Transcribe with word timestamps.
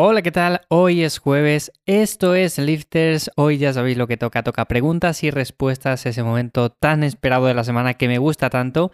Hola, 0.00 0.22
¿qué 0.22 0.30
tal? 0.30 0.60
Hoy 0.68 1.02
es 1.02 1.18
jueves, 1.18 1.72
esto 1.84 2.36
es 2.36 2.56
Lifters, 2.58 3.32
hoy 3.34 3.58
ya 3.58 3.72
sabéis 3.72 3.98
lo 3.98 4.06
que 4.06 4.16
toca, 4.16 4.44
toca 4.44 4.66
preguntas 4.66 5.24
y 5.24 5.32
respuestas, 5.32 6.06
ese 6.06 6.22
momento 6.22 6.70
tan 6.70 7.02
esperado 7.02 7.46
de 7.46 7.54
la 7.54 7.64
semana 7.64 7.94
que 7.94 8.06
me 8.06 8.18
gusta 8.18 8.48
tanto. 8.48 8.92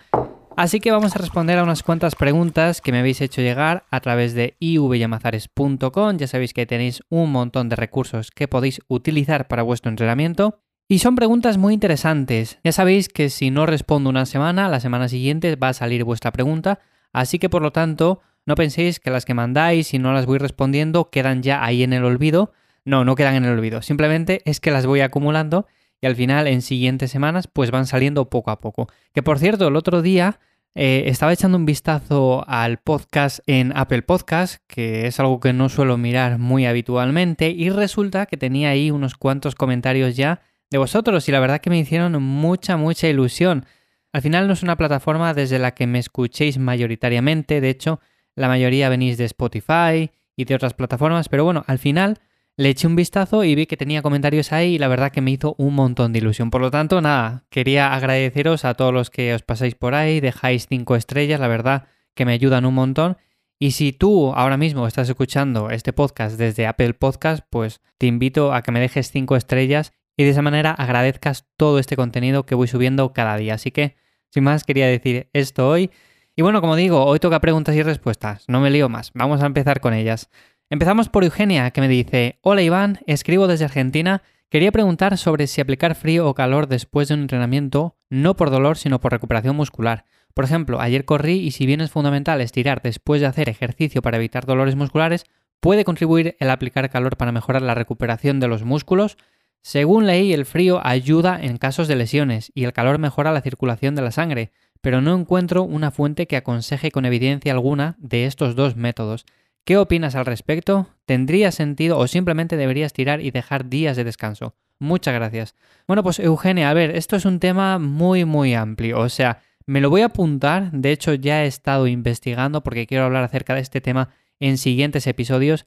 Así 0.57 0.81
que 0.81 0.93
vamos 0.93 1.15
a 1.15 1.19
responder 1.19 1.59
a 1.59 1.63
unas 1.63 1.83
cuantas 1.83 2.15
preguntas 2.15 2.81
que 2.81 2.91
me 2.91 3.01
habéis 3.01 3.21
hecho 3.21 3.43
llegar 3.43 3.85
a 3.91 4.01
través 4.01 4.33
de 4.33 4.57
ivyamazares.com, 4.61 6.17
ya 6.17 6.27
sabéis 6.27 6.55
que 6.55 6.65
tenéis 6.65 7.03
un 7.11 7.31
montón 7.31 7.69
de 7.69 7.77
recursos 7.77 8.31
que 8.31 8.49
podéis 8.49 8.81
utilizar 8.89 9.47
para 9.47 9.63
vuestro 9.63 9.91
entrenamiento. 9.91 10.63
Y 10.89 11.01
son 11.01 11.17
preguntas 11.17 11.59
muy 11.59 11.75
interesantes. 11.75 12.59
Ya 12.65 12.73
sabéis 12.73 13.11
que 13.11 13.29
si 13.29 13.51
no 13.51 13.67
respondo 13.67 14.09
una 14.09 14.25
semana, 14.25 14.71
la 14.71 14.81
semana 14.81 15.11
siguiente 15.11 15.55
va 15.57 15.69
a 15.69 15.75
salir 15.75 16.03
vuestra 16.03 16.33
pregunta, 16.33 16.79
así 17.13 17.39
que 17.39 17.51
por 17.51 17.61
lo 17.61 17.73
tanto 17.73 18.23
no 18.47 18.55
penséis 18.55 19.01
que 19.01 19.11
las 19.11 19.25
que 19.25 19.35
mandáis 19.35 19.95
y 19.95 19.99
no 19.99 20.13
las 20.13 20.27
voy 20.27 20.39
respondiendo 20.39 21.11
quedan 21.11 21.43
ya 21.43 21.65
ahí 21.65 21.83
en 21.83 21.93
el 21.93 22.05
olvido. 22.05 22.53
No, 22.85 23.05
no 23.05 23.15
quedan 23.15 23.35
en 23.35 23.45
el 23.45 23.53
olvido. 23.53 23.81
Simplemente 23.81 24.43
es 24.45 24.61
que 24.61 24.71
las 24.71 24.85
voy 24.85 25.01
acumulando 25.01 25.67
y 26.01 26.07
al 26.07 26.17
final 26.17 26.47
en 26.47 26.61
siguientes 26.61 27.11
semanas 27.11 27.47
pues 27.47 27.71
van 27.71 27.87
saliendo 27.87 28.29
poco 28.29 28.51
a 28.51 28.61
poco. 28.61 28.89
Que 29.15 29.23
por 29.23 29.39
cierto, 29.39 29.69
el 29.69 29.77
otro 29.77 30.03
día 30.03 30.39
eh, 30.75 31.05
estaba 31.07 31.33
echando 31.33 31.57
un 31.57 31.65
vistazo 31.65 32.45
al 32.47 32.79
podcast 32.79 33.39
en 33.47 33.73
Apple 33.77 34.03
Podcast, 34.03 34.63
que 34.67 35.07
es 35.07 35.21
algo 35.21 35.41
que 35.41 35.53
no 35.53 35.69
suelo 35.69 35.97
mirar 35.97 36.39
muy 36.39 36.67
habitualmente, 36.67 37.51
y 37.51 37.71
resulta 37.71 38.27
que 38.27 38.37
tenía 38.37 38.71
ahí 38.71 38.91
unos 38.91 39.15
cuantos 39.15 39.55
comentarios 39.55 40.17
ya 40.17 40.43
de 40.71 40.79
vosotros 40.79 41.29
y 41.29 41.33
la 41.33 41.41
verdad 41.41 41.61
que 41.61 41.71
me 41.71 41.79
hicieron 41.79 42.21
mucha, 42.21 42.77
mucha 42.77 43.09
ilusión. 43.09 43.67
Al 44.13 44.23
final 44.23 44.49
no 44.49 44.53
es 44.53 44.63
una 44.65 44.77
plataforma 44.77 45.33
desde 45.33 45.61
la 45.61 45.75
que 45.75 45.87
me 45.87 46.01
escuchéis 46.01 46.59
mayoritariamente, 46.59 47.61
de 47.61 47.71
hecho 47.71 48.01
la 48.37 48.49
mayoría 48.49 48.89
venís 48.89 49.17
de 49.19 49.25
Spotify 49.25 50.11
y 50.37 50.45
de 50.45 50.55
otras 50.55 50.75
plataformas, 50.75 51.29
pero 51.29 51.45
bueno, 51.45 51.65
al 51.67 51.79
final 51.79 52.19
le 52.57 52.69
eché 52.69 52.87
un 52.87 52.97
vistazo 52.97 53.43
y 53.43 53.55
vi 53.55 53.67
que 53.67 53.77
tenía 53.77 54.03
comentarios 54.03 54.53
ahí 54.53 54.75
y 54.75 54.79
la 54.79 54.89
verdad 54.89 55.11
que 55.11 55.21
me 55.21 55.33
hizo 55.33 55.55
un 55.59 55.75
montón 55.75 56.13
de 56.13 56.21
ilusión. 56.21 56.51
Por 56.51 56.61
lo 56.61 56.71
tanto, 56.71 57.01
nada, 57.01 57.45
quería 57.51 57.95
agradeceros 57.95 58.65
a 58.65 58.75
todos 58.75 58.93
los 58.95 59.11
que 59.11 59.35
os 59.35 59.43
pasáis 59.43 59.75
por 59.75 59.95
ahí, 59.95 60.21
dejáis 60.21 60.67
cinco 60.69 60.95
estrellas, 60.97 61.41
la 61.41 61.49
verdad 61.49 61.89
que 62.15 62.25
me 62.25 62.33
ayudan 62.33 62.65
un 62.65 62.75
montón. 62.75 63.17
Y 63.59 63.73
si 63.73 63.93
tú 63.93 64.33
ahora 64.35 64.57
mismo 64.57 64.87
estás 64.87 65.09
escuchando 65.09 65.71
este 65.71 65.93
podcast 65.93 66.37
desde 66.37 66.67
Apple 66.67 66.95
Podcast, 66.95 67.45
pues 67.51 67.81
te 67.99 68.07
invito 68.07 68.53
a 68.53 68.63
que 68.63 68.73
me 68.73 68.81
dejes 68.81 69.11
cinco 69.11 69.37
estrellas 69.37 69.93
y 70.17 70.25
de 70.25 70.31
esa 70.31 70.43
manera 70.43 70.71
agradezcas 70.73 71.47
todo 71.57 71.79
este 71.79 71.97
contenido 71.97 72.47
que 72.47 72.55
voy 72.55 72.69
subiendo 72.69 73.13
cada 73.13 73.37
día. 73.37 73.55
Así 73.55 73.71
que, 73.71 73.97
sin 74.31 74.45
más, 74.45 74.65
quería 74.65 74.87
decir 74.87 75.29
esto 75.33 75.69
hoy. 75.69 75.91
Y 76.37 76.43
bueno, 76.43 76.61
como 76.61 76.75
digo, 76.75 77.05
hoy 77.05 77.21
toca 77.21 77.41
preguntas 77.41 77.77
y 77.77 77.83
respuestas, 77.85 78.45
no 78.49 78.61
me 78.61 78.69
lío 78.69 78.89
más, 78.89 79.13
vamos 79.15 79.41
a 79.41 79.47
empezar 79.47 79.79
con 79.79 79.95
ellas. 79.95 80.31
Empezamos 80.69 81.09
por 81.09 81.23
Eugenia, 81.23 81.71
que 81.71 81.81
me 81.81 81.87
dice, 81.87 82.41
Hola 82.43 82.63
Iván, 82.63 82.99
escribo 83.07 83.47
desde 83.47 83.67
Argentina, 83.67 84.21
quería 84.49 84.73
preguntar 84.73 85.17
sobre 85.17 85.47
si 85.47 85.61
aplicar 85.61 85.95
frío 85.95 86.29
o 86.29 86.35
calor 86.35 86.67
después 86.67 87.07
de 87.07 87.15
un 87.15 87.21
entrenamiento, 87.21 87.99
no 88.11 88.35
por 88.35 88.51
dolor, 88.51 88.77
sino 88.79 89.01
por 89.01 89.13
recuperación 89.13 89.55
muscular. 89.55 90.07
Por 90.35 90.45
ejemplo, 90.45 90.81
ayer 90.81 91.05
corrí 91.05 91.39
y 91.39 91.53
si 91.53 91.67
bien 91.67 91.81
es 91.81 91.93
fundamental 91.93 92.41
estirar 92.41 92.83
después 92.83 93.21
de 93.21 93.29
hacer 93.29 93.49
ejercicio 93.49 94.03
para 94.03 94.17
evitar 94.17 94.45
dolores 94.45 94.75
musculares, 94.75 95.27
¿puede 95.61 95.85
contribuir 95.85 96.35
el 96.41 96.51
aplicar 96.51 96.91
calor 96.91 97.17
para 97.17 97.31
mejorar 97.31 97.63
la 97.63 97.77
recuperación 97.77 98.41
de 98.41 98.49
los 98.49 98.65
músculos? 98.65 99.19
Según 99.65 100.07
leí, 100.07 100.33
el 100.33 100.45
frío 100.45 100.81
ayuda 100.87 101.41
en 101.43 101.57
casos 101.57 101.89
de 101.89 101.97
lesiones 101.97 102.53
y 102.55 102.65
el 102.65 102.73
calor 102.73 102.99
mejora 102.99 103.33
la 103.33 103.41
circulación 103.41 103.97
de 103.97 104.03
la 104.03 104.13
sangre 104.13 104.53
pero 104.85 105.01
no 105.01 105.19
encuentro 105.19 105.63
una 105.63 105.91
fuente 105.91 106.27
que 106.27 106.37
aconseje 106.37 106.91
con 106.91 107.07
evidencia 107.07 107.51
alguna 107.53 107.97
de 107.99 108.27
estos 108.27 108.55
dos 108.55 108.77
métodos. 108.77 109.25
¿Qué 109.65 109.79
opinas 109.79 110.15
al 110.15 110.27
respecto? 110.27 110.89
¿Tendría 111.07 111.53
sentido 111.53 111.97
o 111.97 112.07
simplemente 112.07 112.59
deberías 112.59 112.93
tirar 112.93 113.23
y 113.23 113.31
dejar 113.31 113.71
días 113.71 113.97
de 113.97 114.05
descanso? 114.05 114.57
Muchas 114.79 115.15
gracias. 115.15 115.55
Bueno, 115.87 116.03
pues 116.03 116.19
Eugenia, 116.19 116.69
a 116.69 116.75
ver, 116.75 116.95
esto 116.95 117.17
es 117.17 117.25
un 117.25 117.41
tema 117.41 117.79
muy, 117.79 118.27
muy 118.27 118.53
amplio. 118.53 119.01
O 119.01 119.09
sea, 119.09 119.41
me 119.65 119.81
lo 119.81 119.89
voy 119.89 120.03
a 120.03 120.07
apuntar. 120.07 120.71
De 120.71 120.93
hecho, 120.93 121.15
ya 121.15 121.45
he 121.45 121.47
estado 121.47 121.87
investigando 121.87 122.63
porque 122.63 122.87
quiero 122.87 123.05
hablar 123.05 123.25
acerca 123.25 123.55
de 123.55 123.63
este 123.63 123.81
tema 123.81 124.11
en 124.39 124.59
siguientes 124.59 125.07
episodios. 125.07 125.65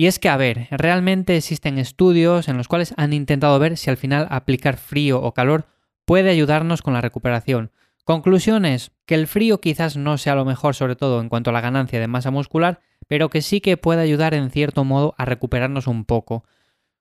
Y 0.00 0.06
es 0.06 0.18
que, 0.18 0.30
a 0.30 0.38
ver, 0.38 0.66
realmente 0.70 1.36
existen 1.36 1.76
estudios 1.76 2.48
en 2.48 2.56
los 2.56 2.68
cuales 2.68 2.94
han 2.96 3.12
intentado 3.12 3.58
ver 3.58 3.76
si 3.76 3.90
al 3.90 3.98
final 3.98 4.26
aplicar 4.30 4.78
frío 4.78 5.20
o 5.20 5.34
calor 5.34 5.66
puede 6.06 6.30
ayudarnos 6.30 6.80
con 6.80 6.94
la 6.94 7.02
recuperación. 7.02 7.70
Conclusiones, 8.04 8.92
que 9.04 9.14
el 9.14 9.26
frío 9.26 9.60
quizás 9.60 9.98
no 9.98 10.16
sea 10.16 10.34
lo 10.34 10.46
mejor 10.46 10.74
sobre 10.74 10.96
todo 10.96 11.20
en 11.20 11.28
cuanto 11.28 11.50
a 11.50 11.52
la 11.52 11.60
ganancia 11.60 12.00
de 12.00 12.06
masa 12.06 12.30
muscular, 12.30 12.80
pero 13.08 13.28
que 13.28 13.42
sí 13.42 13.60
que 13.60 13.76
puede 13.76 14.00
ayudar 14.00 14.32
en 14.32 14.50
cierto 14.50 14.84
modo 14.84 15.14
a 15.18 15.26
recuperarnos 15.26 15.86
un 15.86 16.06
poco. 16.06 16.44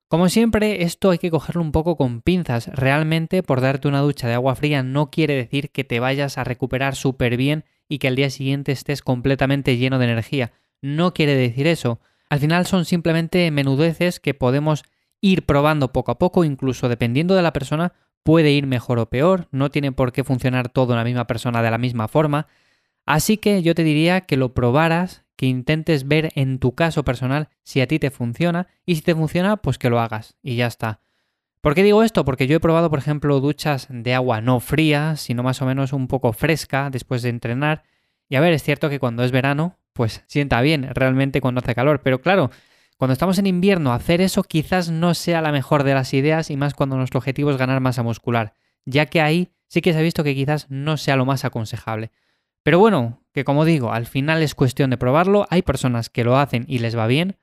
Como 0.09 0.27
siempre, 0.27 0.83
esto 0.83 1.11
hay 1.11 1.19
que 1.19 1.31
cogerlo 1.31 1.61
un 1.61 1.71
poco 1.71 1.95
con 1.95 2.21
pinzas. 2.21 2.67
Realmente 2.67 3.43
por 3.43 3.61
darte 3.61 3.87
una 3.87 4.01
ducha 4.01 4.27
de 4.27 4.33
agua 4.33 4.55
fría 4.55 4.83
no 4.83 5.09
quiere 5.09 5.35
decir 5.35 5.69
que 5.69 5.85
te 5.85 6.01
vayas 6.01 6.37
a 6.37 6.43
recuperar 6.43 6.97
súper 6.97 7.37
bien 7.37 7.63
y 7.87 7.99
que 7.99 8.09
al 8.09 8.17
día 8.17 8.29
siguiente 8.29 8.73
estés 8.73 9.01
completamente 9.01 9.77
lleno 9.77 9.99
de 9.99 10.05
energía. 10.05 10.51
No 10.81 11.13
quiere 11.13 11.35
decir 11.35 11.65
eso. 11.65 12.01
Al 12.29 12.39
final 12.39 12.65
son 12.65 12.85
simplemente 12.85 13.49
menudeces 13.51 14.19
que 14.19 14.33
podemos 14.33 14.83
ir 15.21 15.45
probando 15.45 15.91
poco 15.91 16.11
a 16.11 16.19
poco, 16.19 16.43
incluso 16.43 16.87
dependiendo 16.87 17.35
de 17.35 17.41
la 17.41 17.53
persona, 17.53 17.93
puede 18.23 18.51
ir 18.51 18.67
mejor 18.67 18.99
o 18.99 19.09
peor, 19.09 19.47
no 19.51 19.71
tiene 19.71 19.91
por 19.91 20.11
qué 20.11 20.23
funcionar 20.23 20.69
todo 20.69 20.93
en 20.93 20.99
la 20.99 21.03
misma 21.03 21.27
persona 21.27 21.61
de 21.61 21.71
la 21.71 21.77
misma 21.77 22.07
forma. 22.07 22.47
Así 23.05 23.37
que 23.37 23.63
yo 23.63 23.73
te 23.73 23.83
diría 23.83 24.21
que 24.21 24.37
lo 24.37 24.53
probaras, 24.53 25.25
que 25.35 25.47
intentes 25.47 26.07
ver 26.07 26.31
en 26.35 26.59
tu 26.59 26.75
caso 26.75 27.03
personal 27.03 27.49
si 27.63 27.81
a 27.81 27.87
ti 27.87 27.97
te 27.97 28.11
funciona 28.11 28.67
y 28.85 28.95
si 28.95 29.01
te 29.01 29.15
funciona, 29.15 29.57
pues 29.57 29.77
que 29.77 29.89
lo 29.89 29.99
hagas 29.99 30.35
y 30.43 30.55
ya 30.55 30.67
está. 30.67 31.01
¿Por 31.61 31.75
qué 31.75 31.83
digo 31.83 32.03
esto? 32.03 32.23
Porque 32.23 32.45
yo 32.45 32.57
he 32.57 32.59
probado, 32.59 32.89
por 32.89 32.99
ejemplo, 32.99 33.39
duchas 33.39 33.87
de 33.89 34.13
agua 34.13 34.41
no 34.41 34.59
fría, 34.59 35.15
sino 35.15 35.43
más 35.43 35.61
o 35.61 35.65
menos 35.65 35.91
un 35.91 36.07
poco 36.07 36.31
fresca 36.33 36.89
después 36.89 37.21
de 37.21 37.29
entrenar. 37.29 37.83
Y 38.29 38.35
a 38.35 38.41
ver, 38.41 38.53
es 38.53 38.63
cierto 38.63 38.89
que 38.89 38.99
cuando 38.99 39.23
es 39.23 39.31
verano, 39.31 39.78
pues 39.93 40.23
sienta 40.27 40.61
bien 40.61 40.89
realmente 40.93 41.41
cuando 41.41 41.59
hace 41.59 41.75
calor, 41.75 42.01
pero 42.01 42.21
claro, 42.21 42.51
cuando 42.97 43.13
estamos 43.13 43.39
en 43.39 43.47
invierno, 43.47 43.93
hacer 43.93 44.19
eso 44.19 44.43
quizás 44.43 44.89
no 44.89 45.13
sea 45.13 45.41
la 45.41 45.53
mejor 45.53 45.83
de 45.83 45.93
las 45.93 46.13
ideas 46.13 46.49
y 46.49 46.57
más 46.57 46.73
cuando 46.73 46.97
nuestro 46.97 47.19
objetivo 47.19 47.49
es 47.49 47.57
ganar 47.57 47.79
masa 47.79 48.03
muscular, 48.03 48.53
ya 48.85 49.05
que 49.05 49.21
ahí 49.21 49.53
sí 49.67 49.81
que 49.81 49.93
se 49.93 49.99
ha 49.99 50.01
visto 50.01 50.23
que 50.23 50.35
quizás 50.35 50.67
no 50.69 50.97
sea 50.97 51.15
lo 51.15 51.25
más 51.25 51.45
aconsejable. 51.45 52.11
Pero 52.61 52.77
bueno, 52.77 53.23
que 53.31 53.45
como 53.45 53.63
digo, 53.63 53.93
al 53.93 54.05
final 54.05 54.41
es 54.41 54.53
cuestión 54.53 54.89
de 54.89 54.97
probarlo, 54.97 55.47
hay 55.49 55.61
personas 55.61 56.09
que 56.09 56.25
lo 56.25 56.37
hacen 56.37 56.65
y 56.67 56.79
les 56.79 56.97
va 56.97 57.07
bien, 57.07 57.37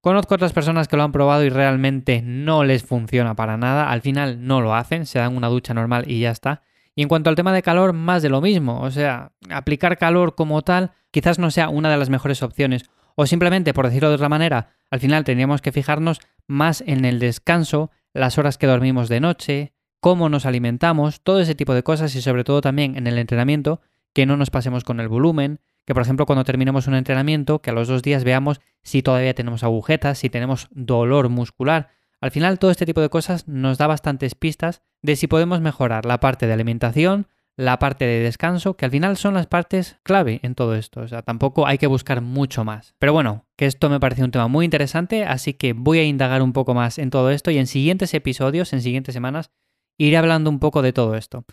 conozco 0.00 0.34
otras 0.34 0.54
personas 0.54 0.88
que 0.88 0.96
lo 0.96 1.02
han 1.02 1.12
probado 1.12 1.44
y 1.44 1.50
realmente 1.50 2.22
no 2.22 2.64
les 2.64 2.82
funciona 2.82 3.36
para 3.36 3.58
nada, 3.58 3.90
al 3.90 4.00
final 4.00 4.46
no 4.46 4.60
lo 4.60 4.74
hacen, 4.74 5.04
se 5.04 5.18
dan 5.18 5.36
una 5.36 5.48
ducha 5.48 5.74
normal 5.74 6.04
y 6.10 6.20
ya 6.20 6.30
está. 6.30 6.62
Y 6.94 7.02
en 7.02 7.08
cuanto 7.08 7.30
al 7.30 7.36
tema 7.36 7.52
de 7.52 7.62
calor, 7.62 7.92
más 7.92 8.22
de 8.22 8.28
lo 8.28 8.40
mismo, 8.40 8.80
o 8.80 8.90
sea, 8.90 9.32
aplicar 9.50 9.96
calor 9.98 10.34
como 10.34 10.62
tal 10.62 10.92
quizás 11.10 11.38
no 11.38 11.50
sea 11.50 11.68
una 11.68 11.90
de 11.90 11.96
las 11.96 12.10
mejores 12.10 12.42
opciones 12.42 12.84
o 13.14 13.26
simplemente, 13.26 13.74
por 13.74 13.86
decirlo 13.86 14.08
de 14.08 14.16
otra 14.16 14.28
manera, 14.28 14.68
al 14.90 15.00
final 15.00 15.24
tendríamos 15.24 15.60
que 15.60 15.72
fijarnos 15.72 16.20
más 16.46 16.82
en 16.86 17.04
el 17.04 17.18
descanso, 17.18 17.90
las 18.12 18.38
horas 18.38 18.58
que 18.58 18.66
dormimos 18.66 19.08
de 19.08 19.20
noche, 19.20 19.72
cómo 20.00 20.28
nos 20.28 20.46
alimentamos, 20.46 21.20
todo 21.22 21.40
ese 21.40 21.54
tipo 21.54 21.74
de 21.74 21.82
cosas 21.82 22.14
y 22.14 22.22
sobre 22.22 22.44
todo 22.44 22.60
también 22.60 22.96
en 22.96 23.06
el 23.06 23.18
entrenamiento, 23.18 23.80
que 24.12 24.26
no 24.26 24.36
nos 24.36 24.50
pasemos 24.50 24.84
con 24.84 25.00
el 25.00 25.08
volumen, 25.08 25.60
que 25.86 25.94
por 25.94 26.02
ejemplo 26.02 26.26
cuando 26.26 26.44
terminemos 26.44 26.86
un 26.86 26.94
entrenamiento, 26.94 27.60
que 27.60 27.70
a 27.70 27.72
los 27.72 27.88
dos 27.88 28.02
días 28.02 28.24
veamos 28.24 28.60
si 28.82 29.02
todavía 29.02 29.34
tenemos 29.34 29.62
agujetas, 29.62 30.18
si 30.18 30.28
tenemos 30.28 30.68
dolor 30.70 31.28
muscular. 31.28 31.88
Al 32.22 32.30
final 32.30 32.60
todo 32.60 32.70
este 32.70 32.86
tipo 32.86 33.00
de 33.00 33.08
cosas 33.08 33.48
nos 33.48 33.78
da 33.78 33.88
bastantes 33.88 34.36
pistas 34.36 34.82
de 35.02 35.16
si 35.16 35.26
podemos 35.26 35.60
mejorar 35.60 36.06
la 36.06 36.20
parte 36.20 36.46
de 36.46 36.52
alimentación, 36.52 37.26
la 37.56 37.80
parte 37.80 38.04
de 38.04 38.20
descanso, 38.20 38.76
que 38.76 38.84
al 38.84 38.92
final 38.92 39.16
son 39.16 39.34
las 39.34 39.48
partes 39.48 39.98
clave 40.04 40.38
en 40.44 40.54
todo 40.54 40.76
esto. 40.76 41.00
O 41.00 41.08
sea, 41.08 41.22
tampoco 41.22 41.66
hay 41.66 41.78
que 41.78 41.88
buscar 41.88 42.20
mucho 42.20 42.64
más. 42.64 42.94
Pero 43.00 43.12
bueno, 43.12 43.46
que 43.56 43.66
esto 43.66 43.90
me 43.90 43.98
parece 43.98 44.22
un 44.22 44.30
tema 44.30 44.46
muy 44.46 44.64
interesante, 44.64 45.24
así 45.24 45.54
que 45.54 45.72
voy 45.72 45.98
a 45.98 46.04
indagar 46.04 46.42
un 46.42 46.52
poco 46.52 46.74
más 46.74 46.98
en 46.98 47.10
todo 47.10 47.28
esto 47.30 47.50
y 47.50 47.58
en 47.58 47.66
siguientes 47.66 48.14
episodios, 48.14 48.72
en 48.72 48.82
siguientes 48.82 49.14
semanas, 49.14 49.50
iré 49.98 50.16
hablando 50.16 50.48
un 50.48 50.60
poco 50.60 50.80
de 50.80 50.92
todo 50.92 51.16
esto. 51.16 51.44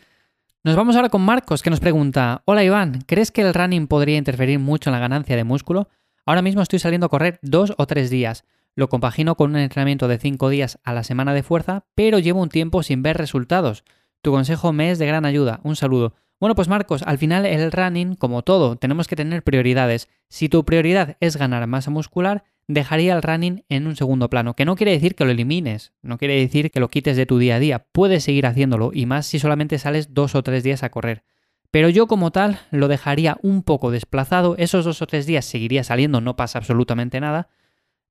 Nos 0.63 0.75
vamos 0.75 0.95
ahora 0.95 1.09
con 1.09 1.23
Marcos, 1.23 1.63
que 1.63 1.71
nos 1.71 1.79
pregunta, 1.79 2.43
hola 2.45 2.63
Iván, 2.63 3.01
¿crees 3.07 3.31
que 3.31 3.41
el 3.41 3.55
running 3.55 3.87
podría 3.87 4.17
interferir 4.17 4.59
mucho 4.59 4.91
en 4.91 4.93
la 4.93 4.99
ganancia 4.99 5.35
de 5.35 5.43
músculo? 5.43 5.89
Ahora 6.27 6.43
mismo 6.43 6.61
estoy 6.61 6.77
saliendo 6.77 7.07
a 7.07 7.09
correr 7.09 7.39
dos 7.41 7.73
o 7.77 7.87
tres 7.87 8.11
días. 8.11 8.45
Lo 8.79 8.87
compagino 8.87 9.35
con 9.35 9.51
un 9.51 9.57
entrenamiento 9.57 10.07
de 10.07 10.19
cinco 10.19 10.47
días 10.47 10.79
a 10.85 10.93
la 10.93 11.03
semana 11.03 11.33
de 11.33 11.43
fuerza, 11.43 11.83
pero 11.95 12.17
llevo 12.17 12.41
un 12.41 12.47
tiempo 12.47 12.81
sin 12.81 13.03
ver 13.03 13.17
resultados. 13.17 13.83
Tu 14.21 14.31
consejo 14.31 14.71
me 14.71 14.89
es 14.89 14.99
de 14.99 15.05
gran 15.05 15.25
ayuda. 15.25 15.59
Un 15.63 15.75
saludo. 15.75 16.13
Bueno, 16.39 16.55
pues 16.55 16.69
Marcos, 16.69 17.03
al 17.03 17.17
final 17.17 17.45
el 17.45 17.73
running, 17.73 18.15
como 18.15 18.41
todo, 18.41 18.77
tenemos 18.77 19.09
que 19.09 19.17
tener 19.17 19.43
prioridades. 19.43 20.07
Si 20.29 20.47
tu 20.47 20.63
prioridad 20.63 21.17
es 21.19 21.35
ganar 21.35 21.67
masa 21.67 21.91
muscular, 21.91 22.45
dejaría 22.69 23.17
el 23.17 23.21
running 23.21 23.65
en 23.67 23.85
un 23.85 23.97
segundo 23.97 24.29
plano, 24.29 24.55
que 24.55 24.63
no 24.63 24.77
quiere 24.77 24.93
decir 24.93 25.13
que 25.13 25.25
lo 25.25 25.31
elimines, 25.31 25.91
no 26.01 26.17
quiere 26.17 26.39
decir 26.39 26.71
que 26.71 26.79
lo 26.79 26.87
quites 26.87 27.17
de 27.17 27.25
tu 27.25 27.37
día 27.37 27.55
a 27.55 27.59
día, 27.59 27.85
puedes 27.91 28.23
seguir 28.23 28.45
haciéndolo, 28.45 28.91
y 28.93 29.05
más 29.05 29.25
si 29.25 29.39
solamente 29.39 29.77
sales 29.77 30.13
dos 30.13 30.35
o 30.35 30.41
tres 30.41 30.63
días 30.63 30.83
a 30.83 30.89
correr. 30.89 31.25
Pero 31.69 31.89
yo 31.89 32.07
como 32.07 32.31
tal 32.31 32.59
lo 32.71 32.87
dejaría 32.87 33.37
un 33.41 33.61
poco 33.61 33.91
desplazado, 33.91 34.55
esos 34.57 34.85
dos 34.85 35.01
o 35.01 35.05
tres 35.05 35.25
días 35.25 35.43
seguiría 35.43 35.83
saliendo, 35.83 36.21
no 36.21 36.37
pasa 36.37 36.59
absolutamente 36.59 37.19
nada, 37.19 37.49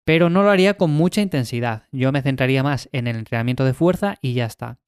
pero 0.09 0.31
no 0.31 0.43
lo 0.43 0.49
haría 0.49 0.79
con 0.79 0.91
mucha 0.91 1.21
intensidad. 1.21 1.83
Yo 1.93 2.13
me 2.13 2.23
centraría 2.23 2.63
más 2.63 2.89
en 2.93 3.09
el 3.09 3.17
entrenamiento 3.17 3.67
de 3.67 3.75
fuerza 3.75 4.15
y 4.23 4.33
ya 4.33 4.47
está. 4.47 4.79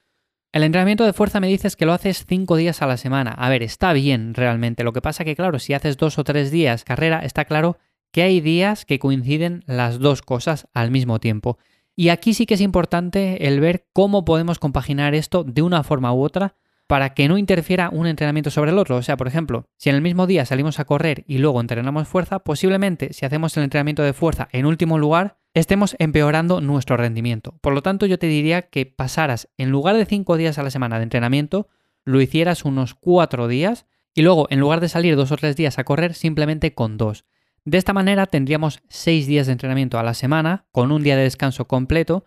El 0.51 0.63
entrenamiento 0.63 1.05
de 1.05 1.13
fuerza 1.13 1.39
me 1.39 1.47
dices 1.47 1.75
que 1.75 1.85
lo 1.85 1.93
haces 1.93 2.25
5 2.27 2.55
días 2.55 2.81
a 2.81 2.87
la 2.87 2.97
semana. 2.97 3.29
A 3.29 3.47
ver, 3.47 3.61
está 3.61 3.93
bien 3.93 4.33
realmente. 4.33 4.83
Lo 4.83 4.93
que 4.93 5.01
pasa 5.03 5.23
que, 5.23 5.35
claro, 5.35 5.59
si 5.59 5.75
haces 5.75 5.97
2 5.97 6.17
o 6.17 6.23
3 6.23 6.49
días 6.49 6.83
carrera, 6.83 7.19
está 7.19 7.45
claro 7.45 7.77
que 8.11 8.23
hay 8.23 8.41
días 8.41 8.83
que 8.83 8.97
coinciden 8.97 9.63
las 9.67 9.99
dos 9.99 10.23
cosas 10.23 10.67
al 10.73 10.89
mismo 10.89 11.19
tiempo. 11.19 11.59
Y 11.95 12.09
aquí 12.09 12.33
sí 12.33 12.47
que 12.47 12.55
es 12.55 12.61
importante 12.61 13.45
el 13.47 13.59
ver 13.59 13.85
cómo 13.93 14.25
podemos 14.25 14.57
compaginar 14.57 15.13
esto 15.13 15.43
de 15.43 15.61
una 15.61 15.83
forma 15.83 16.11
u 16.15 16.23
otra 16.23 16.55
para 16.91 17.13
que 17.13 17.29
no 17.29 17.37
interfiera 17.37 17.89
un 17.89 18.05
entrenamiento 18.05 18.51
sobre 18.51 18.71
el 18.71 18.77
otro. 18.77 18.97
O 18.97 19.01
sea, 19.01 19.15
por 19.15 19.25
ejemplo, 19.25 19.63
si 19.77 19.89
en 19.89 19.95
el 19.95 20.01
mismo 20.01 20.27
día 20.27 20.45
salimos 20.45 20.77
a 20.77 20.83
correr 20.83 21.23
y 21.25 21.37
luego 21.37 21.61
entrenamos 21.61 22.05
fuerza, 22.05 22.39
posiblemente 22.39 23.13
si 23.13 23.25
hacemos 23.25 23.55
el 23.55 23.63
entrenamiento 23.63 24.03
de 24.03 24.11
fuerza 24.11 24.49
en 24.51 24.65
último 24.65 24.97
lugar, 24.97 25.37
estemos 25.53 25.95
empeorando 25.99 26.59
nuestro 26.59 26.97
rendimiento. 26.97 27.57
Por 27.61 27.71
lo 27.71 27.81
tanto, 27.81 28.07
yo 28.07 28.19
te 28.19 28.27
diría 28.27 28.63
que 28.63 28.85
pasaras, 28.85 29.47
en 29.55 29.69
lugar 29.69 29.95
de 29.95 30.05
5 30.05 30.35
días 30.35 30.57
a 30.57 30.63
la 30.63 30.69
semana 30.69 30.97
de 30.97 31.03
entrenamiento, 31.03 31.69
lo 32.03 32.19
hicieras 32.19 32.65
unos 32.65 32.93
4 32.93 33.47
días 33.47 33.85
y 34.13 34.23
luego, 34.23 34.47
en 34.49 34.59
lugar 34.59 34.81
de 34.81 34.89
salir 34.89 35.15
dos 35.15 35.31
o 35.31 35.37
tres 35.37 35.55
días 35.55 35.79
a 35.79 35.85
correr, 35.85 36.13
simplemente 36.13 36.73
con 36.73 36.97
dos. 36.97 37.23
De 37.63 37.77
esta 37.77 37.93
manera 37.93 38.25
tendríamos 38.25 38.83
6 38.89 39.27
días 39.27 39.45
de 39.45 39.53
entrenamiento 39.53 39.97
a 39.97 40.03
la 40.03 40.13
semana, 40.13 40.65
con 40.73 40.91
un 40.91 41.03
día 41.03 41.15
de 41.15 41.23
descanso 41.23 41.69
completo, 41.69 42.25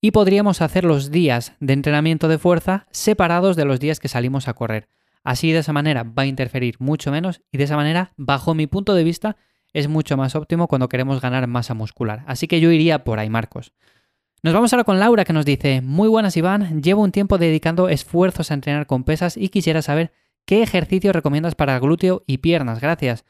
y 0.00 0.10
podríamos 0.10 0.62
hacer 0.62 0.84
los 0.84 1.10
días 1.10 1.54
de 1.60 1.72
entrenamiento 1.72 2.28
de 2.28 2.38
fuerza 2.38 2.86
separados 2.90 3.56
de 3.56 3.64
los 3.64 3.80
días 3.80 4.00
que 4.00 4.08
salimos 4.08 4.48
a 4.48 4.54
correr. 4.54 4.88
Así 5.24 5.50
de 5.50 5.58
esa 5.58 5.72
manera 5.72 6.04
va 6.04 6.22
a 6.22 6.26
interferir 6.26 6.76
mucho 6.78 7.10
menos 7.10 7.42
y 7.50 7.58
de 7.58 7.64
esa 7.64 7.76
manera, 7.76 8.12
bajo 8.16 8.54
mi 8.54 8.66
punto 8.66 8.94
de 8.94 9.04
vista, 9.04 9.36
es 9.72 9.88
mucho 9.88 10.16
más 10.16 10.34
óptimo 10.36 10.68
cuando 10.68 10.88
queremos 10.88 11.20
ganar 11.20 11.46
masa 11.46 11.74
muscular. 11.74 12.22
Así 12.26 12.46
que 12.46 12.60
yo 12.60 12.70
iría 12.70 13.04
por 13.04 13.18
ahí, 13.18 13.28
Marcos. 13.28 13.72
Nos 14.42 14.54
vamos 14.54 14.72
ahora 14.72 14.84
con 14.84 15.00
Laura 15.00 15.24
que 15.24 15.32
nos 15.32 15.44
dice, 15.44 15.80
muy 15.80 16.08
buenas 16.08 16.36
Iván, 16.36 16.80
llevo 16.82 17.02
un 17.02 17.10
tiempo 17.10 17.38
dedicando 17.38 17.88
esfuerzos 17.88 18.50
a 18.50 18.54
entrenar 18.54 18.86
con 18.86 19.02
pesas 19.02 19.36
y 19.36 19.48
quisiera 19.48 19.82
saber 19.82 20.12
qué 20.44 20.62
ejercicio 20.62 21.12
recomiendas 21.12 21.56
para 21.56 21.78
glúteo 21.80 22.22
y 22.26 22.38
piernas. 22.38 22.80
Gracias. 22.80 23.24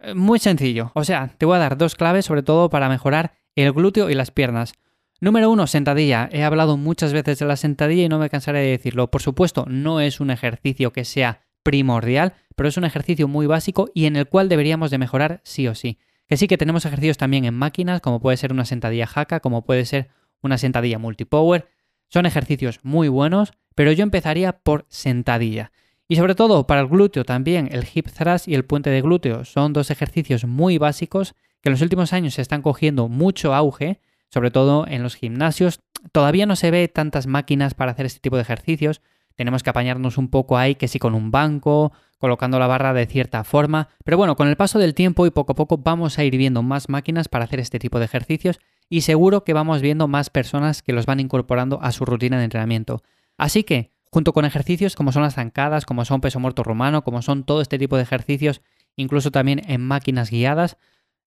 Eh, 0.00 0.14
muy 0.14 0.38
sencillo, 0.38 0.92
o 0.94 1.04
sea, 1.04 1.28
te 1.36 1.44
voy 1.44 1.56
a 1.56 1.60
dar 1.60 1.76
dos 1.76 1.94
claves 1.96 2.24
sobre 2.24 2.42
todo 2.42 2.70
para 2.70 2.88
mejorar 2.88 3.34
el 3.54 3.72
glúteo 3.72 4.08
y 4.08 4.14
las 4.14 4.30
piernas. 4.30 4.72
Número 5.20 5.50
uno, 5.50 5.66
sentadilla. 5.66 6.28
He 6.32 6.42
hablado 6.42 6.76
muchas 6.76 7.12
veces 7.12 7.38
de 7.38 7.46
la 7.46 7.56
sentadilla 7.56 8.04
y 8.04 8.08
no 8.08 8.18
me 8.18 8.30
cansaré 8.30 8.60
de 8.60 8.70
decirlo. 8.70 9.10
Por 9.10 9.22
supuesto, 9.22 9.64
no 9.68 10.00
es 10.00 10.20
un 10.20 10.30
ejercicio 10.30 10.92
que 10.92 11.04
sea 11.04 11.40
primordial, 11.62 12.34
pero 12.56 12.68
es 12.68 12.76
un 12.76 12.84
ejercicio 12.84 13.28
muy 13.28 13.46
básico 13.46 13.90
y 13.94 14.06
en 14.06 14.16
el 14.16 14.28
cual 14.28 14.48
deberíamos 14.48 14.90
de 14.90 14.98
mejorar 14.98 15.40
sí 15.44 15.66
o 15.68 15.74
sí. 15.74 15.98
Que 16.26 16.36
sí 16.36 16.46
que 16.46 16.58
tenemos 16.58 16.84
ejercicios 16.84 17.18
también 17.18 17.44
en 17.44 17.54
máquinas, 17.54 18.00
como 18.00 18.20
puede 18.20 18.36
ser 18.36 18.52
una 18.52 18.64
sentadilla 18.64 19.06
jaca, 19.06 19.40
como 19.40 19.64
puede 19.64 19.84
ser 19.84 20.10
una 20.42 20.58
sentadilla 20.58 20.98
multipower. 20.98 21.68
Son 22.08 22.26
ejercicios 22.26 22.80
muy 22.82 23.08
buenos, 23.08 23.52
pero 23.74 23.92
yo 23.92 24.02
empezaría 24.02 24.52
por 24.52 24.86
sentadilla. 24.88 25.72
Y 26.06 26.16
sobre 26.16 26.34
todo 26.34 26.66
para 26.66 26.82
el 26.82 26.88
glúteo 26.88 27.24
también, 27.24 27.68
el 27.72 27.86
hip 27.92 28.08
thrust 28.08 28.46
y 28.46 28.54
el 28.54 28.64
puente 28.64 28.90
de 28.90 29.00
glúteo 29.00 29.44
son 29.44 29.72
dos 29.72 29.90
ejercicios 29.90 30.44
muy 30.44 30.76
básicos 30.76 31.34
que 31.62 31.70
en 31.70 31.72
los 31.72 31.82
últimos 31.82 32.12
años 32.12 32.34
se 32.34 32.42
están 32.42 32.60
cogiendo 32.60 33.08
mucho 33.08 33.54
auge, 33.54 34.00
sobre 34.34 34.50
todo 34.50 34.84
en 34.88 35.04
los 35.04 35.14
gimnasios. 35.14 35.78
Todavía 36.10 36.44
no 36.44 36.56
se 36.56 36.72
ve 36.72 36.88
tantas 36.88 37.28
máquinas 37.28 37.74
para 37.74 37.92
hacer 37.92 38.04
este 38.04 38.18
tipo 38.18 38.34
de 38.34 38.42
ejercicios. 38.42 39.00
Tenemos 39.36 39.62
que 39.62 39.70
apañarnos 39.70 40.18
un 40.18 40.26
poco 40.26 40.58
ahí, 40.58 40.74
que 40.74 40.88
sí 40.88 40.98
con 40.98 41.14
un 41.14 41.30
banco, 41.30 41.92
colocando 42.18 42.58
la 42.58 42.66
barra 42.66 42.92
de 42.92 43.06
cierta 43.06 43.44
forma. 43.44 43.90
Pero 44.04 44.16
bueno, 44.16 44.34
con 44.34 44.48
el 44.48 44.56
paso 44.56 44.80
del 44.80 44.92
tiempo 44.92 45.24
y 45.24 45.30
poco 45.30 45.52
a 45.52 45.54
poco 45.54 45.78
vamos 45.78 46.18
a 46.18 46.24
ir 46.24 46.36
viendo 46.36 46.64
más 46.64 46.88
máquinas 46.88 47.28
para 47.28 47.44
hacer 47.44 47.60
este 47.60 47.78
tipo 47.78 48.00
de 48.00 48.06
ejercicios 48.06 48.58
y 48.88 49.02
seguro 49.02 49.44
que 49.44 49.52
vamos 49.52 49.80
viendo 49.80 50.08
más 50.08 50.30
personas 50.30 50.82
que 50.82 50.92
los 50.92 51.06
van 51.06 51.20
incorporando 51.20 51.80
a 51.80 51.92
su 51.92 52.04
rutina 52.04 52.36
de 52.36 52.44
entrenamiento. 52.44 53.04
Así 53.38 53.62
que 53.62 53.92
junto 54.10 54.32
con 54.32 54.44
ejercicios 54.44 54.96
como 54.96 55.12
son 55.12 55.22
las 55.22 55.34
zancadas, 55.34 55.86
como 55.86 56.04
son 56.04 56.20
peso 56.20 56.40
muerto 56.40 56.64
romano, 56.64 57.04
como 57.04 57.22
son 57.22 57.44
todo 57.44 57.60
este 57.60 57.78
tipo 57.78 57.96
de 57.96 58.02
ejercicios, 58.02 58.62
incluso 58.96 59.30
también 59.30 59.62
en 59.70 59.80
máquinas 59.80 60.28
guiadas, 60.28 60.76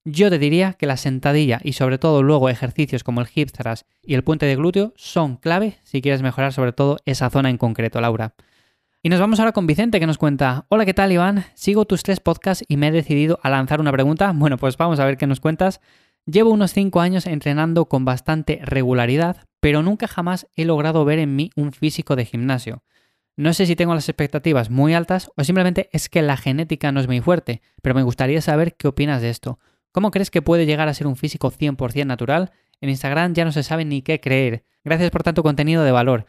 yo 0.04 0.30
te 0.30 0.38
diría 0.38 0.74
que 0.74 0.86
la 0.86 0.96
sentadilla 0.96 1.60
y 1.62 1.74
sobre 1.74 1.98
todo 1.98 2.22
luego 2.22 2.48
ejercicios 2.48 3.04
como 3.04 3.20
el 3.20 3.28
hip 3.34 3.50
y 4.02 4.14
el 4.14 4.24
puente 4.24 4.46
de 4.46 4.56
glúteo 4.56 4.92
son 4.96 5.36
clave 5.36 5.78
si 5.82 6.00
quieres 6.00 6.22
mejorar 6.22 6.52
sobre 6.52 6.72
todo 6.72 6.98
esa 7.04 7.30
zona 7.30 7.50
en 7.50 7.58
concreto, 7.58 8.00
Laura. 8.00 8.34
Y 9.00 9.10
nos 9.10 9.20
vamos 9.20 9.38
ahora 9.38 9.52
con 9.52 9.66
Vicente 9.66 10.00
que 10.00 10.06
nos 10.06 10.18
cuenta, 10.18 10.66
hola, 10.68 10.84
¿qué 10.84 10.92
tal 10.92 11.12
Iván? 11.12 11.44
Sigo 11.54 11.84
tus 11.84 12.02
tres 12.02 12.18
podcasts 12.18 12.64
y 12.66 12.76
me 12.76 12.88
he 12.88 12.90
decidido 12.90 13.38
a 13.42 13.50
lanzar 13.50 13.80
una 13.80 13.92
pregunta. 13.92 14.32
Bueno, 14.34 14.56
pues 14.56 14.76
vamos 14.76 14.98
a 14.98 15.04
ver 15.04 15.16
qué 15.16 15.26
nos 15.26 15.40
cuentas. 15.40 15.80
Llevo 16.26 16.50
unos 16.50 16.72
5 16.72 17.00
años 17.00 17.26
entrenando 17.26 17.86
con 17.86 18.04
bastante 18.04 18.60
regularidad, 18.62 19.46
pero 19.60 19.82
nunca 19.82 20.08
jamás 20.08 20.48
he 20.56 20.64
logrado 20.64 21.04
ver 21.04 21.20
en 21.20 21.36
mí 21.36 21.50
un 21.56 21.72
físico 21.72 22.16
de 22.16 22.24
gimnasio. 22.24 22.82
No 23.36 23.52
sé 23.54 23.66
si 23.66 23.76
tengo 23.76 23.94
las 23.94 24.08
expectativas 24.08 24.68
muy 24.68 24.94
altas 24.94 25.30
o 25.36 25.44
simplemente 25.44 25.88
es 25.92 26.08
que 26.08 26.20
la 26.20 26.36
genética 26.36 26.90
no 26.90 26.98
es 26.98 27.06
muy 27.06 27.20
fuerte, 27.20 27.62
pero 27.82 27.94
me 27.94 28.02
gustaría 28.02 28.42
saber 28.42 28.74
qué 28.74 28.88
opinas 28.88 29.22
de 29.22 29.30
esto. 29.30 29.60
¿Cómo 29.92 30.10
crees 30.10 30.30
que 30.30 30.42
puede 30.42 30.66
llegar 30.66 30.88
a 30.88 30.94
ser 30.94 31.06
un 31.06 31.16
físico 31.16 31.50
100% 31.50 32.06
natural? 32.06 32.52
En 32.80 32.90
Instagram 32.90 33.34
ya 33.34 33.44
no 33.44 33.52
se 33.52 33.62
sabe 33.62 33.84
ni 33.84 34.02
qué 34.02 34.20
creer. 34.20 34.64
Gracias 34.84 35.10
por 35.10 35.22
tanto 35.22 35.42
contenido 35.42 35.84
de 35.84 35.92
valor. 35.92 36.26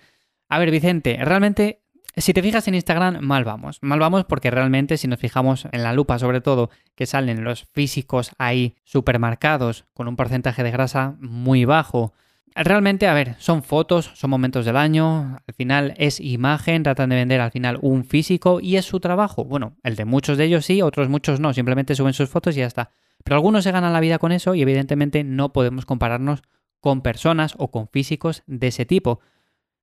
A 0.47 0.59
ver, 0.59 0.71
Vicente, 0.71 1.17
realmente, 1.21 1.81
si 2.15 2.33
te 2.33 2.41
fijas 2.41 2.67
en 2.67 2.75
Instagram, 2.75 3.19
mal 3.21 3.43
vamos. 3.43 3.79
Mal 3.81 3.99
vamos 3.99 4.25
porque 4.25 4.49
realmente 4.49 4.97
si 4.97 5.07
nos 5.07 5.19
fijamos 5.19 5.67
en 5.71 5.83
la 5.83 5.93
lupa, 5.93 6.17
sobre 6.19 6.41
todo, 6.41 6.69
que 6.95 7.05
salen 7.05 7.43
los 7.43 7.65
físicos 7.65 8.31
ahí 8.37 8.75
supermarcados, 8.83 9.85
con 9.93 10.07
un 10.07 10.15
porcentaje 10.15 10.63
de 10.63 10.71
grasa 10.71 11.15
muy 11.19 11.65
bajo, 11.65 12.13
Realmente, 12.55 13.07
a 13.07 13.13
ver, 13.13 13.35
son 13.39 13.63
fotos, 13.63 14.11
son 14.15 14.29
momentos 14.29 14.65
del 14.65 14.75
año, 14.75 15.39
al 15.47 15.53
final 15.53 15.93
es 15.97 16.19
imagen, 16.19 16.83
tratan 16.83 17.09
de 17.09 17.15
vender 17.15 17.41
al 17.41 17.51
final 17.51 17.77
un 17.81 18.03
físico 18.03 18.59
y 18.59 18.75
es 18.75 18.85
su 18.85 18.99
trabajo. 18.99 19.45
Bueno, 19.45 19.77
el 19.83 19.95
de 19.95 20.05
muchos 20.05 20.37
de 20.37 20.45
ellos 20.45 20.65
sí, 20.65 20.81
otros 20.81 21.09
muchos 21.09 21.39
no, 21.39 21.53
simplemente 21.53 21.95
suben 21.95 22.13
sus 22.13 22.29
fotos 22.29 22.55
y 22.55 22.59
ya 22.59 22.65
está. 22.65 22.91
Pero 23.23 23.35
algunos 23.35 23.63
se 23.63 23.71
ganan 23.71 23.93
la 23.93 23.99
vida 23.99 24.19
con 24.19 24.31
eso 24.31 24.55
y 24.55 24.61
evidentemente 24.61 25.23
no 25.23 25.53
podemos 25.53 25.85
compararnos 25.85 26.41
con 26.79 27.01
personas 27.01 27.55
o 27.57 27.71
con 27.71 27.87
físicos 27.87 28.43
de 28.47 28.67
ese 28.67 28.85
tipo. 28.85 29.19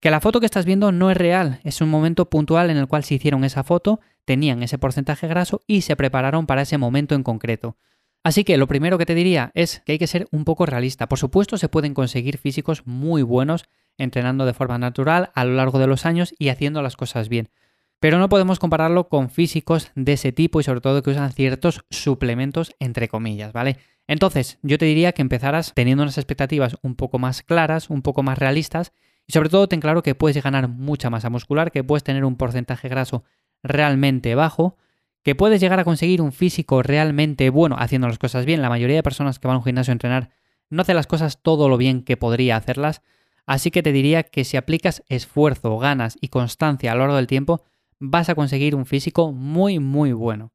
Que 0.01 0.11
la 0.11 0.21
foto 0.21 0.41
que 0.41 0.47
estás 0.47 0.67
viendo 0.67 0.93
no 0.93 1.11
es 1.11 1.17
real, 1.17 1.61
es 1.65 1.81
un 1.81 1.89
momento 1.89 2.29
puntual 2.29 2.71
en 2.71 2.77
el 2.77 2.87
cual 2.87 3.05
se 3.05 3.15
hicieron 3.15 3.45
esa 3.45 3.65
foto, 3.65 4.01
tenían 4.25 4.63
ese 4.63 4.79
porcentaje 4.79 5.27
graso 5.27 5.63
y 5.67 5.83
se 5.83 5.97
prepararon 5.97 6.47
para 6.47 6.63
ese 6.63 6.79
momento 6.79 7.15
en 7.15 7.23
concreto. 7.23 7.77
Así 8.23 8.43
que 8.43 8.57
lo 8.57 8.67
primero 8.67 8.99
que 8.99 9.07
te 9.07 9.15
diría 9.15 9.53
es 9.55 9.83
que 9.87 9.93
hay 9.93 9.99
que 9.99 10.09
ser 10.09 10.27
un 10.33 10.45
poco 10.45 10.67
realista. 10.67 11.09
Por 11.09 11.19
supuesto 11.19 11.59
se 11.59 11.69
pueden 11.69 11.95
conseguir 11.95 12.39
físicos 12.39 12.85
muy 12.85 13.23
buenos 13.23 13.67
entrenando 13.99 14.45
de 14.45 14.53
forma 14.53 14.79
natural 14.79 15.31
a 15.35 15.45
lo 15.45 15.55
largo 15.55 15.79
de 15.79 15.87
los 15.87 16.07
años 16.07 16.35
y 16.39 16.49
haciendo 16.49 16.83
las 16.83 16.97
cosas 16.97 17.29
bien. 17.29 17.51
Pero 17.99 18.19
no 18.19 18.29
podemos 18.29 18.59
compararlo 18.59 19.09
con 19.09 19.31
físicos 19.31 19.91
de 19.95 20.15
ese 20.15 20.33
tipo 20.33 20.61
y 20.61 20.65
sobre 20.65 20.81
todo 20.81 21.03
que 21.03 21.11
usan 21.11 21.33
ciertos 21.33 21.85
suplementos 21.91 22.75
entre 22.79 23.09
comillas, 23.09 23.53
¿vale? 23.53 23.79
Entonces, 24.07 24.59
yo 24.63 24.79
te 24.79 24.85
diría 24.85 25.13
que 25.13 25.23
empezaras 25.23 25.73
teniendo 25.75 26.03
unas 26.03 26.19
expectativas 26.19 26.77
un 26.83 26.95
poco 26.95 27.19
más 27.19 27.43
claras, 27.43 27.91
un 27.91 28.03
poco 28.03 28.23
más 28.23 28.39
realistas 28.39 28.93
y 29.27 29.33
sobre 29.33 29.49
todo 29.49 29.69
ten 29.69 29.81
claro 29.81 30.03
que 30.03 30.15
puedes 30.15 30.43
ganar 30.43 30.69
mucha 30.69 31.11
masa 31.11 31.31
muscular, 31.31 31.73
que 31.73 31.83
puedes 31.83 32.05
tener 32.05 32.25
un 32.25 32.37
porcentaje 32.37 32.89
graso 32.89 33.25
realmente 33.63 34.35
bajo, 34.35 34.77
que 35.23 35.35
puedes 35.35 35.61
llegar 35.61 35.81
a 35.81 35.85
conseguir 35.85 36.23
un 36.23 36.33
físico 36.33 36.83
realmente 36.83 37.51
bueno 37.51 37.77
haciendo 37.79 38.07
las 38.07 38.19
cosas 38.19 38.47
bien. 38.47 38.63
La 38.63 38.69
mayoría 38.69 38.97
de 38.97 39.03
personas 39.03 39.41
que 39.41 39.49
van 39.49 39.57
a 39.57 39.59
un 39.59 39.65
gimnasio 39.65 39.91
a 39.91 39.95
entrenar 39.95 40.31
no 40.71 40.83
hace 40.83 40.95
las 40.95 41.09
cosas 41.09 41.43
todo 41.43 41.69
lo 41.69 41.77
bien 41.77 42.03
que 42.03 42.17
podría 42.17 42.57
hacerlas. 42.57 43.03
Así 43.47 43.71
que 43.73 43.83
te 43.83 43.93
diría 43.93 44.25
que 44.25 44.45
si 44.45 44.57
aplicas 44.57 45.03
esfuerzo, 45.09 45.79
ganas 45.79 46.17
y 46.21 46.29
constancia 46.29 46.93
a 46.93 46.95
lo 46.95 47.01
largo 47.01 47.17
del 47.17 47.27
tiempo, 47.27 47.65
vas 47.99 48.29
a 48.29 48.35
conseguir 48.35 48.75
un 48.75 48.87
físico 48.87 49.33
muy, 49.33 49.79
muy 49.79 50.13
bueno. 50.13 50.53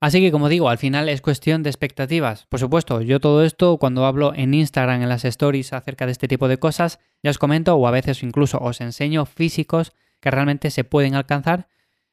Así 0.00 0.20
que 0.20 0.30
como 0.30 0.48
digo, 0.48 0.68
al 0.68 0.78
final 0.78 1.08
es 1.08 1.20
cuestión 1.20 1.62
de 1.62 1.70
expectativas. 1.70 2.46
Por 2.46 2.60
supuesto, 2.60 3.00
yo 3.00 3.18
todo 3.18 3.44
esto 3.44 3.78
cuando 3.78 4.06
hablo 4.06 4.32
en 4.34 4.54
Instagram, 4.54 5.02
en 5.02 5.08
las 5.08 5.24
stories 5.24 5.72
acerca 5.72 6.06
de 6.06 6.12
este 6.12 6.28
tipo 6.28 6.46
de 6.46 6.58
cosas, 6.58 7.00
ya 7.22 7.30
os 7.30 7.38
comento 7.38 7.74
o 7.74 7.86
a 7.88 7.90
veces 7.90 8.22
incluso 8.22 8.58
os 8.60 8.80
enseño 8.80 9.26
físicos 9.26 9.92
que 10.20 10.30
realmente 10.30 10.70
se 10.70 10.84
pueden 10.84 11.14
alcanzar 11.14 11.68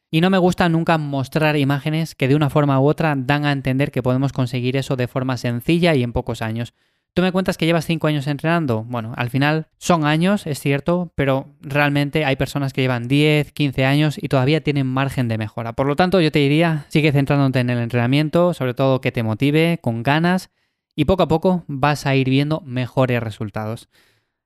y 0.10 0.22
no 0.22 0.30
me 0.30 0.38
gusta 0.38 0.70
nunca 0.70 0.98
mostrar 0.98 1.58
imágenes 1.58 2.16
que 2.16 2.28
de 2.28 2.36
una 2.36 2.50
forma 2.50 2.80
u 2.80 2.88
otra 2.88 3.16
dan 3.18 3.46
a 3.46 3.52
entender 3.52 3.92
que 3.92 4.04
podemos 4.04 4.32
conseguir 4.32 4.78
eso 4.78 4.96
de 4.96 5.08
forma 5.08 5.38
sencilla 5.38 5.94
y 5.94 6.04
en 6.04 6.14
pocos 6.14 6.42
años. 6.42 6.74
Tú 7.16 7.22
me 7.22 7.32
cuentas 7.32 7.56
que 7.56 7.66
llevas 7.66 7.86
5 7.86 8.08
años 8.08 8.28
entrenando. 8.28 8.84
Bueno, 8.84 9.14
al 9.16 9.30
final 9.30 9.68
son 9.78 10.04
años, 10.04 10.46
es 10.46 10.60
cierto, 10.60 11.14
pero 11.16 11.48
realmente 11.62 12.26
hay 12.26 12.36
personas 12.36 12.74
que 12.74 12.82
llevan 12.82 13.08
10, 13.08 13.54
15 13.54 13.86
años 13.86 14.18
y 14.22 14.28
todavía 14.28 14.60
tienen 14.60 14.86
margen 14.86 15.30
de 15.30 15.38
mejora. 15.38 15.72
Por 15.72 15.88
lo 15.88 15.96
tanto, 15.96 16.20
yo 16.20 16.30
te 16.30 16.40
diría, 16.40 16.86
sigue 16.90 17.14
centrándote 17.14 17.62
en 17.62 17.70
el 17.70 17.80
entrenamiento, 17.80 18.54
sobre 18.54 18.74
todo 18.74 19.00
que 19.00 19.14
te 19.14 19.24
motive, 19.24 19.80
con 19.82 20.04
ganas, 20.04 20.50
y 20.94 21.06
poco 21.06 21.24
a 21.24 21.30
poco 21.30 21.64
vas 21.68 22.06
a 22.06 22.16
ir 22.16 22.30
viendo 22.30 22.60
mejores 22.66 23.24
resultados. 23.24 23.88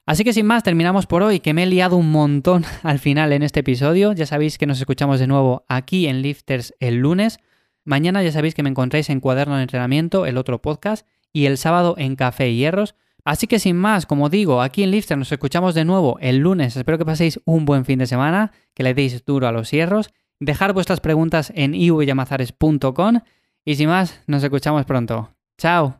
Así 0.05 0.23
que 0.23 0.31
sin 0.31 0.45
más, 0.45 0.61
terminamos 0.61 1.07
por 1.07 1.23
hoy, 1.23 1.39
que 1.39 1.55
me 1.55 1.63
he 1.63 1.65
liado 1.65 1.97
un 1.97 2.11
montón 2.11 2.65
al 2.83 2.99
final 2.99 3.33
en 3.33 3.41
este 3.41 3.61
episodio. 3.61 4.13
Ya 4.13 4.27
sabéis 4.27 4.59
que 4.59 4.67
nos 4.67 4.79
escuchamos 4.79 5.19
de 5.19 5.25
nuevo 5.25 5.65
aquí 5.69 6.05
en 6.05 6.21
Lifters 6.21 6.75
el 6.79 6.97
lunes. 6.97 7.39
Mañana 7.83 8.21
ya 8.21 8.31
sabéis 8.31 8.53
que 8.53 8.61
me 8.61 8.69
encontráis 8.69 9.09
en 9.09 9.21
Cuaderno 9.21 9.55
de 9.55 9.63
Entrenamiento, 9.63 10.27
el 10.27 10.37
otro 10.37 10.61
podcast, 10.61 11.07
y 11.33 11.45
el 11.45 11.57
sábado 11.57 11.95
en 11.97 12.15
Café 12.15 12.49
y 12.49 12.57
Hierros. 12.57 12.95
Así 13.25 13.47
que 13.47 13.59
sin 13.59 13.75
más, 13.75 14.05
como 14.05 14.29
digo, 14.29 14.61
aquí 14.61 14.83
en 14.83 14.91
Lifter 14.91 15.17
nos 15.17 15.31
escuchamos 15.31 15.75
de 15.75 15.85
nuevo 15.85 16.17
el 16.21 16.37
lunes. 16.37 16.75
Espero 16.75 16.97
que 16.97 17.05
paséis 17.05 17.39
un 17.45 17.65
buen 17.65 17.85
fin 17.85 17.99
de 17.99 18.07
semana, 18.07 18.51
que 18.73 18.83
le 18.83 18.93
deis 18.93 19.23
duro 19.25 19.47
a 19.47 19.51
los 19.51 19.69
hierros. 19.71 20.09
Dejar 20.39 20.73
vuestras 20.73 21.01
preguntas 21.01 21.51
en 21.53 21.75
ivyamazares.com 21.75 23.19
y 23.65 23.75
sin 23.75 23.89
más, 23.89 24.23
nos 24.25 24.43
escuchamos 24.43 24.85
pronto. 24.85 25.29
¡Chao! 25.57 25.98